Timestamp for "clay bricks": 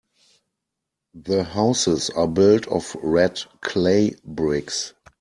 3.61-4.95